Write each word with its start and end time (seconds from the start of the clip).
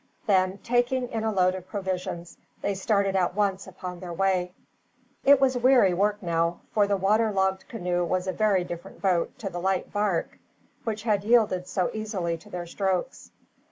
Then, 0.25 0.57
taking 0.63 1.09
in 1.09 1.23
a 1.23 1.31
load 1.31 1.53
of 1.53 1.67
provisions, 1.67 2.35
they 2.63 2.73
started 2.73 3.15
at 3.15 3.35
once 3.35 3.67
upon 3.67 3.99
their 3.99 4.11
way. 4.13 4.51
It 5.23 5.39
was 5.39 5.55
weary 5.59 5.93
work 5.93 6.23
now, 6.23 6.61
for 6.73 6.87
the 6.87 6.97
water 6.97 7.31
logged 7.31 7.67
canoe 7.67 8.03
was 8.03 8.25
a 8.25 8.33
very 8.33 8.63
different 8.63 8.99
boat 8.99 9.37
to 9.37 9.47
the 9.51 9.61
light 9.61 9.93
bark, 9.93 10.39
which 10.85 11.03
had 11.03 11.23
yielded 11.23 11.67
so 11.67 11.91
easily 11.93 12.35
to 12.39 12.49
their 12.49 12.65
strokes. 12.65 13.29